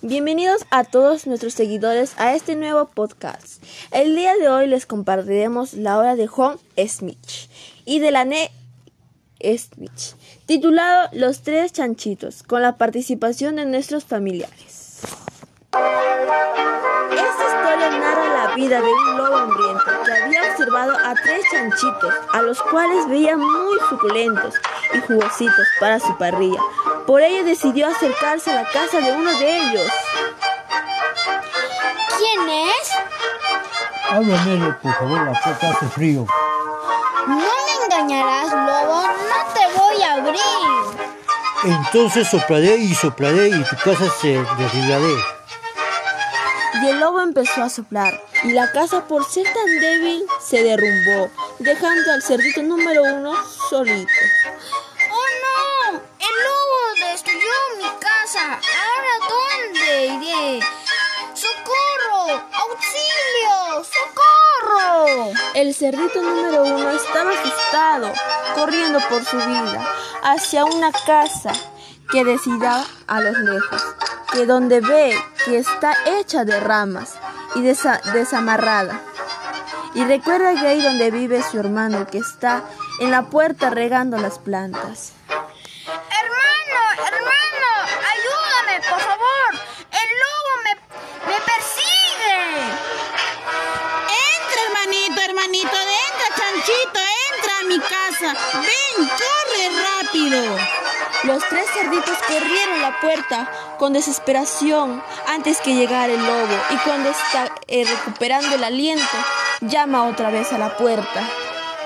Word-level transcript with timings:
Bienvenidos 0.00 0.64
a 0.70 0.84
todos 0.84 1.26
nuestros 1.26 1.54
seguidores 1.54 2.14
a 2.20 2.32
este 2.36 2.54
nuevo 2.54 2.84
podcast. 2.86 3.60
El 3.90 4.14
día 4.14 4.36
de 4.36 4.48
hoy 4.48 4.68
les 4.68 4.86
compartiremos 4.86 5.74
la 5.74 5.98
obra 5.98 6.14
de 6.14 6.28
Juan 6.28 6.56
Smith 6.86 7.18
y 7.84 7.98
de 7.98 8.12
la 8.12 8.24
Ne 8.24 8.52
Smith, 9.40 10.14
titulado 10.46 11.08
Los 11.12 11.42
tres 11.42 11.72
chanchitos, 11.72 12.44
con 12.44 12.62
la 12.62 12.76
participación 12.76 13.56
de 13.56 13.66
nuestros 13.66 14.04
familiares. 14.04 15.00
Esta 17.10 17.44
historia 17.48 17.90
narra 17.98 18.46
la 18.46 18.54
vida 18.54 18.80
de 18.80 18.92
un 18.92 19.16
lobo 19.16 19.36
hambriento 19.36 19.84
que 20.06 20.12
había 20.12 20.52
observado 20.52 20.92
a 20.92 21.14
tres 21.14 21.42
chanchitos, 21.50 22.14
a 22.32 22.42
los 22.42 22.62
cuales 22.62 23.08
veía 23.08 23.36
muy 23.36 23.78
suculentos 23.88 24.54
y 24.94 25.00
jugositos 25.00 25.66
para 25.80 25.98
su 25.98 26.16
parrilla. 26.16 26.60
Por 27.08 27.22
ello 27.22 27.42
decidió 27.42 27.88
acercarse 27.88 28.50
a 28.50 28.56
la 28.56 28.68
casa 28.68 29.00
de 29.00 29.12
uno 29.12 29.30
de 29.38 29.56
ellos. 29.56 29.90
¿Quién 32.18 32.50
es? 32.50 32.90
Ábreme, 34.10 34.74
por 34.74 34.92
favor, 34.92 35.24
la 35.24 35.32
puerta 35.32 35.70
hace 35.70 35.86
frío. 35.86 36.26
No 37.26 37.36
me 37.38 37.96
engañarás, 37.96 38.52
lobo, 38.52 39.02
no 39.06 39.54
te 39.54 39.78
voy 39.78 40.02
a 40.02 40.12
abrir. 40.16 41.08
Entonces 41.64 42.28
soplaré 42.28 42.76
y 42.76 42.94
soplaré 42.94 43.48
y 43.48 43.64
tu 43.64 43.76
casa 43.76 44.04
se 44.20 44.44
derribaré. 44.58 45.14
Y 46.82 46.88
el 46.88 47.00
lobo 47.00 47.22
empezó 47.22 47.62
a 47.62 47.70
soplar, 47.70 48.20
y 48.44 48.52
la 48.52 48.70
casa 48.70 49.06
por 49.06 49.24
ser 49.24 49.44
tan 49.44 49.80
débil 49.80 50.26
se 50.46 50.62
derrumbó, 50.62 51.30
dejando 51.58 52.12
al 52.12 52.22
cerdito 52.22 52.62
número 52.62 53.02
uno 53.02 53.32
solito. 53.70 54.12
Casa! 58.32 58.52
¿Ahora 58.54 59.14
dónde 59.28 60.06
iré? 60.06 60.60
¡Socorro! 61.34 62.42
¡Auxilio! 62.52 63.84
¡Socorro! 63.84 65.32
El 65.54 65.74
cerdito 65.74 66.20
número 66.22 66.62
uno 66.64 66.90
estaba 66.90 67.30
asustado, 67.32 68.12
corriendo 68.54 69.00
por 69.08 69.24
su 69.24 69.36
vida 69.36 69.86
hacia 70.22 70.64
una 70.64 70.92
casa 70.92 71.52
que 72.10 72.24
decida 72.24 72.84
a 73.06 73.20
los 73.20 73.38
lejos, 73.38 73.82
que 74.32 74.46
donde 74.46 74.80
ve 74.80 75.16
que 75.44 75.58
está 75.58 75.94
hecha 76.06 76.44
de 76.44 76.58
ramas 76.60 77.14
y 77.54 77.60
desa- 77.60 78.02
desamarrada. 78.12 79.00
Y 79.94 80.04
recuerda 80.04 80.54
que 80.54 80.66
ahí 80.66 80.82
donde 80.82 81.10
vive 81.10 81.42
su 81.42 81.58
hermano 81.58 82.06
que 82.06 82.18
está 82.18 82.62
en 83.00 83.10
la 83.10 83.22
puerta 83.22 83.70
regando 83.70 84.18
las 84.18 84.38
plantas. 84.38 85.12
Mi 97.68 97.78
casa. 97.78 98.34
Ven, 98.54 99.08
corre 99.08 99.70
rápido. 100.02 100.56
Los 101.24 101.42
tres 101.48 101.66
cerditos 101.72 102.16
corrieron 102.26 102.80
la 102.80 103.00
puerta 103.00 103.50
con 103.78 103.92
desesperación 103.92 105.02
antes 105.26 105.58
que 105.60 105.74
llegara 105.74 106.12
el 106.12 106.24
lobo 106.24 106.54
y 106.70 106.76
cuando 106.78 107.10
está 107.10 107.52
eh, 107.66 107.84
recuperando 107.84 108.54
el 108.54 108.64
aliento 108.64 109.04
llama 109.60 110.04
otra 110.04 110.30
vez 110.30 110.52
a 110.52 110.58
la 110.58 110.76
puerta. 110.76 111.28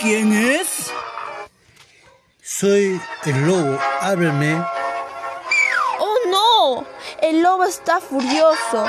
¿Quién 0.00 0.32
es? 0.32 0.90
Soy 2.42 3.00
el 3.24 3.46
lobo, 3.46 3.78
ábreme. 4.00 4.60
¡Oh 6.00 6.16
no! 6.28 6.84
El 7.22 7.42
lobo 7.42 7.64
está 7.64 8.00
furioso 8.00 8.84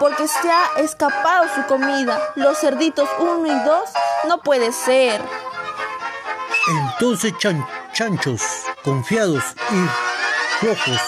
porque 0.00 0.26
se 0.26 0.50
ha 0.50 0.80
escapado 0.80 1.46
su 1.54 1.64
comida. 1.66 2.32
Los 2.34 2.58
cerditos 2.58 3.08
uno 3.18 3.46
y 3.46 3.64
dos 3.64 3.90
no 4.26 4.38
puede 4.42 4.72
ser. 4.72 5.22
Entonces 6.98 7.32
chan- 7.38 7.66
chanchos, 7.92 8.40
confiados 8.82 9.42
y 9.70 10.60
flojos, 10.60 11.00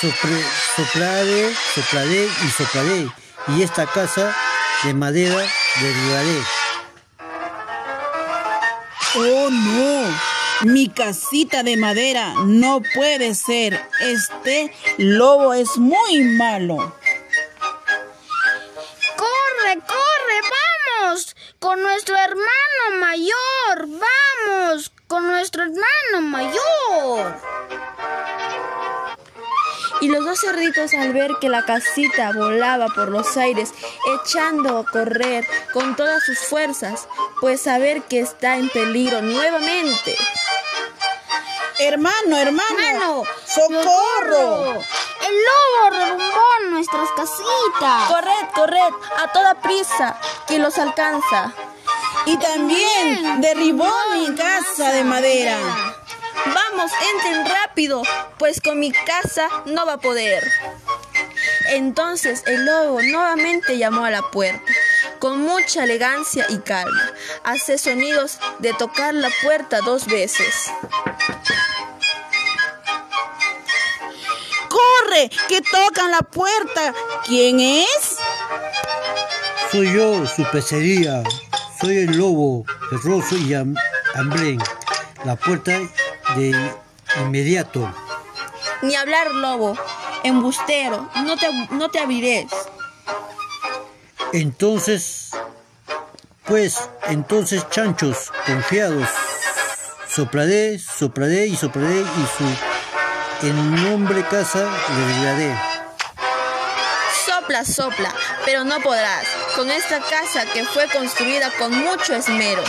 sopre- 0.00 0.46
soplaré, 0.76 1.54
soplaré 1.74 2.24
y 2.44 2.50
soplaré, 2.50 3.08
y 3.48 3.62
esta 3.62 3.86
casa 3.86 4.34
de 4.82 4.94
madera 4.94 5.40
derribaré. 5.80 6.42
Oh, 9.16 9.48
no. 9.50 10.18
Mi 10.62 10.88
casita 10.88 11.62
de 11.62 11.76
madera 11.76 12.34
no 12.44 12.82
puede 12.94 13.34
ser. 13.36 13.80
Este 14.00 14.74
lobo 14.98 15.54
es 15.54 15.76
muy 15.76 16.20
malo. 16.36 16.76
¡Corre, 19.16 19.78
corre! 19.86 20.40
¡Vamos! 21.04 21.36
Con 21.60 21.80
nuestro 21.82 22.16
hermano 22.16 23.00
mayor. 23.00 23.86
¡Vamos! 23.88 24.92
Con 25.06 25.26
nuestro 25.26 25.62
hermano 25.62 26.17
mayor. 26.30 27.36
Y 30.00 30.08
los 30.08 30.24
dos 30.24 30.40
cerditos 30.40 30.94
al 30.94 31.12
ver 31.12 31.32
que 31.40 31.48
la 31.48 31.64
casita 31.64 32.32
volaba 32.32 32.86
por 32.88 33.08
los 33.08 33.36
aires, 33.36 33.74
echando 34.22 34.78
a 34.78 34.84
correr 34.84 35.44
con 35.72 35.96
todas 35.96 36.22
sus 36.24 36.38
fuerzas, 36.38 37.08
pues 37.40 37.62
saber 37.62 38.02
que 38.02 38.20
está 38.20 38.56
en 38.56 38.68
peligro 38.68 39.22
nuevamente. 39.22 40.16
Hermano, 41.80 42.36
hermano. 42.36 42.78
¡Hermano! 42.78 43.24
¡Socorro! 43.44 44.74
El 45.28 45.34
lobo 45.44 45.96
derrumbó 45.96 46.70
nuestras 46.70 47.08
casitas. 47.10 48.08
Corred, 48.08 48.48
corred, 48.54 48.94
a 49.22 49.32
toda 49.32 49.54
prisa, 49.54 50.18
que 50.46 50.58
los 50.58 50.78
alcanza. 50.78 51.52
Y 52.26 52.36
también 52.38 53.40
derribó 53.40 53.92
mi 54.14 54.34
casa 54.34 54.92
de 54.92 55.04
madera. 55.04 55.58
Vamos, 56.46 56.90
entren 57.14 57.46
rápido, 57.46 58.02
pues 58.38 58.60
con 58.60 58.78
mi 58.80 58.92
casa 58.92 59.48
no 59.66 59.86
va 59.86 59.94
a 59.94 59.98
poder. 59.98 60.42
Entonces 61.70 62.42
el 62.46 62.64
lobo 62.64 63.00
nuevamente 63.02 63.76
llamó 63.78 64.04
a 64.04 64.10
la 64.10 64.22
puerta, 64.22 64.62
con 65.18 65.40
mucha 65.42 65.84
elegancia 65.84 66.46
y 66.48 66.58
calma. 66.58 67.12
Hace 67.44 67.78
sonidos 67.78 68.38
de 68.60 68.72
tocar 68.74 69.14
la 69.14 69.30
puerta 69.42 69.80
dos 69.80 70.06
veces. 70.06 70.70
¡Corre! 74.68 75.30
¡Que 75.48 75.60
tocan 75.60 76.10
la 76.10 76.20
puerta! 76.20 76.94
¿Quién 77.26 77.60
es? 77.60 78.16
Soy 79.70 79.92
yo, 79.94 80.26
su 80.26 80.44
pecería. 80.50 81.22
Soy 81.80 81.98
el 81.98 82.16
lobo, 82.18 82.64
ferroso 82.90 83.36
y 83.36 83.50
ham- 83.52 83.76
hambre. 84.14 84.58
La 85.24 85.36
puerta 85.36 85.78
de 86.36 86.54
inmediato. 87.20 87.92
Ni 88.82 88.94
hablar, 88.94 89.30
lobo, 89.32 89.76
embustero, 90.22 91.08
no 91.24 91.36
te, 91.36 91.46
no 91.70 91.88
te. 91.88 91.98
Entonces, 94.32 95.30
pues, 96.44 96.88
entonces 97.08 97.68
chanchos, 97.70 98.30
confiados, 98.46 99.08
soplaré, 100.08 100.78
soplaré 100.78 101.46
y 101.46 101.56
soplaré 101.56 102.00
y 102.00 102.26
su 102.36 103.46
en 103.46 103.74
nombre 103.84 104.22
casa 104.28 104.68
le 104.96 105.24
daré. 105.24 105.54
Sopla, 107.24 107.64
sopla, 107.64 108.14
pero 108.44 108.64
no 108.64 108.80
podrás, 108.80 109.26
con 109.54 109.70
esta 109.70 110.00
casa 110.00 110.44
que 110.52 110.64
fue 110.64 110.88
construida 110.88 111.50
con 111.58 111.72
mucho 111.72 112.14
esmero. 112.14 112.62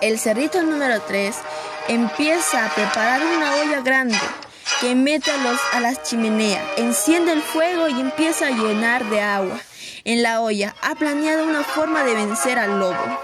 El 0.00 0.18
cerrito 0.18 0.62
número 0.62 1.00
3 1.02 1.36
empieza 1.88 2.66
a 2.66 2.74
preparar 2.74 3.22
una 3.24 3.56
olla 3.56 3.80
grande 3.80 4.18
que 4.80 4.94
mete 4.94 5.30
a, 5.30 5.36
los, 5.38 5.60
a 5.72 5.80
las 5.80 6.02
chimeneas, 6.02 6.62
enciende 6.76 7.32
el 7.32 7.42
fuego 7.42 7.88
y 7.88 8.00
empieza 8.00 8.48
a 8.48 8.50
llenar 8.50 9.04
de 9.06 9.20
agua. 9.20 9.58
En 10.04 10.22
la 10.22 10.40
olla 10.40 10.74
ha 10.82 10.94
planeado 10.94 11.44
una 11.44 11.64
forma 11.64 12.04
de 12.04 12.14
vencer 12.14 12.58
al 12.58 12.78
lobo. 12.78 13.20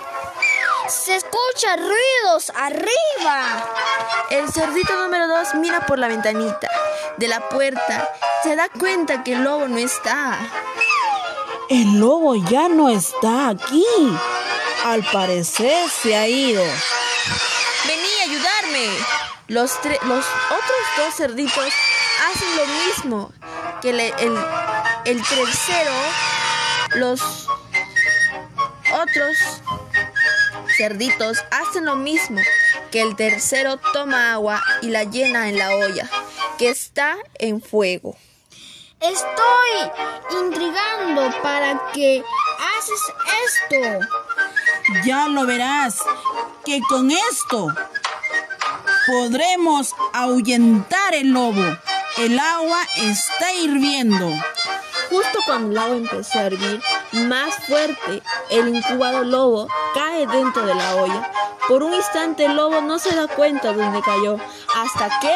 Se 0.89 1.15
escuchan 1.17 1.79
ruidos 1.79 2.53
arriba. 2.57 3.65
El 4.31 4.53
cerdito 4.53 4.95
número 5.03 5.29
2 5.29 5.55
mira 5.57 5.87
por 5.87 5.99
la 5.99 6.09
ventanita 6.09 6.69
de 7.17 7.29
la 7.29 7.49
puerta, 7.49 8.11
se 8.43 8.57
da 8.57 8.69
cuenta 8.69 9.23
que 9.23 9.35
el 9.35 9.45
lobo 9.45 9.69
no 9.69 9.79
está. 9.79 10.39
El 11.69 11.99
lobo 12.01 12.35
ya 12.35 12.69
no 12.69 12.89
está 12.89 13.51
aquí. 13.51 13.85
Al 14.85 15.05
parecer 15.05 15.89
se 15.91 16.17
ha 16.17 16.27
ido. 16.27 16.63
Los, 19.49 19.73
tre- 19.83 20.01
los 20.03 20.25
otros 20.25 20.81
dos 20.97 21.15
cerditos 21.17 21.73
hacen 22.31 22.57
lo 22.57 22.67
mismo 22.67 23.33
que 23.83 23.91
el, 23.91 24.01
el 25.05 25.23
tercero. 25.23 25.93
Los 26.95 27.21
otros 28.93 29.37
cerditos 30.77 31.39
hacen 31.51 31.85
lo 31.87 31.97
mismo 31.97 32.41
que 32.91 33.01
el 33.03 33.17
tercero 33.17 33.79
toma 33.93 34.33
agua 34.33 34.63
y 34.83 34.89
la 34.89 35.05
llena 35.05 35.49
en 35.49 35.59
la 35.59 35.71
olla 35.77 36.09
que 36.59 36.69
está 36.71 37.17
en 37.39 37.61
fuego. 37.63 38.17
estoy 39.01 39.91
intrigando 40.41 41.31
para 41.43 41.81
que 41.93 42.23
haces 42.79 43.01
esto. 43.47 44.07
Ya 45.05 45.29
lo 45.29 45.47
verás 45.47 45.99
que 46.65 46.81
con 46.89 47.11
esto 47.11 47.69
podremos 49.07 49.95
ahuyentar 50.13 51.15
el 51.15 51.33
lobo. 51.33 51.63
El 52.19 52.39
agua 52.39 52.79
está 52.99 53.53
hirviendo. 53.53 54.31
Justo 55.11 55.39
cuando 55.47 55.73
el 55.73 55.79
agua 55.79 55.97
empezó 55.97 56.39
a 56.39 56.45
hervir 56.45 56.83
más 57.13 57.55
fuerte, 57.67 58.23
el 58.51 58.69
incubado 58.75 59.25
lobo 59.25 59.69
cae 59.95 60.27
dentro 60.27 60.65
de 60.65 60.75
la 60.75 60.97
olla. 60.97 61.31
Por 61.69 61.83
un 61.83 61.95
instante 61.95 62.47
el 62.47 62.57
lobo 62.57 62.81
no 62.81 62.99
se 62.99 63.15
da 63.15 63.29
cuenta 63.29 63.73
de 63.73 63.83
dónde 63.83 64.03
cayó, 64.03 64.39
hasta 64.75 65.09
que 65.21 65.33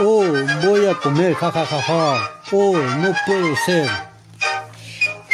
Oh, 0.00 0.24
voy 0.62 0.86
a 0.86 0.94
comer, 0.94 1.34
jajajaja. 1.34 1.80
Ja, 1.80 1.82
ja, 1.82 2.20
ja. 2.20 2.56
Oh, 2.56 2.76
no 2.76 3.12
puedo 3.26 3.56
ser. 3.66 3.90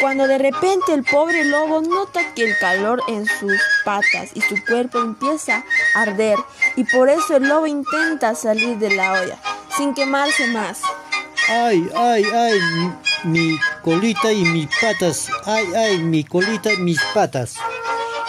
Cuando 0.01 0.27
de 0.27 0.39
repente 0.39 0.93
el 0.93 1.05
pobre 1.05 1.45
lobo 1.45 1.81
nota 1.83 2.35
que 2.35 2.45
el 2.45 2.59
calor 2.59 3.03
en 3.09 3.27
sus 3.27 3.61
patas 3.85 4.31
y 4.35 4.41
su 4.41 4.57
cuerpo 4.67 4.99
empieza 4.99 5.65
a 5.95 6.03
arder 6.03 6.37
y 6.77 6.85
por 6.85 7.09
eso 7.09 7.37
el 7.37 7.49
lobo 7.49 7.67
intenta 7.67 8.35
salir 8.35 8.79
de 8.79 8.95
la 8.95 9.13
olla 9.13 9.39
sin 9.77 9.95
quemarse 9.95 10.47
más. 10.49 10.83
Ay, 11.49 11.89
ay, 11.97 12.25
ay, 12.25 12.59
mi 13.25 13.59
colita 13.83 14.33
y 14.33 14.45
mis 14.45 14.69
patas. 14.81 15.29
Ay, 15.45 15.67
ay, 15.75 15.99
mi 15.99 16.25
colita 16.25 16.73
y 16.73 16.79
mis 16.79 17.01
patas. 17.13 17.57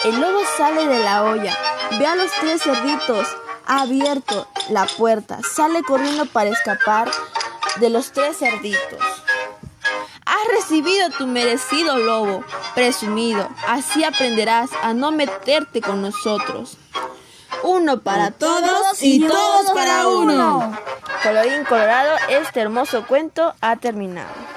El 0.04 0.20
lobo 0.20 0.40
sale 0.56 0.86
de 0.86 0.98
la 0.98 1.24
olla, 1.24 1.56
ve 1.98 2.06
a 2.06 2.14
los 2.14 2.30
tres 2.40 2.62
cerditos, 2.62 3.26
ha 3.66 3.82
abierto 3.82 4.46
la 4.70 4.86
puerta, 4.86 5.40
sale 5.54 5.82
corriendo 5.82 6.26
para 6.26 6.50
escapar 6.50 7.10
de 7.80 7.90
los 7.90 8.12
tres 8.12 8.36
cerditos. 8.38 9.00
Has 10.24 10.48
recibido 10.48 11.10
tu 11.10 11.26
merecido 11.26 11.96
lobo, 11.98 12.44
presumido. 12.74 13.48
Así 13.68 14.04
aprenderás 14.04 14.70
a 14.82 14.92
no 14.92 15.12
meterte 15.12 15.80
con 15.80 16.02
nosotros. 16.02 16.76
Uno 17.66 18.00
para 18.00 18.30
todos 18.30 19.02
y 19.02 19.26
todos 19.26 19.72
para 19.74 20.06
uno. 20.06 20.78
Colorín 21.22 21.64
colorado, 21.64 22.16
este 22.28 22.60
hermoso 22.60 23.04
cuento 23.06 23.54
ha 23.60 23.74
terminado. 23.74 24.36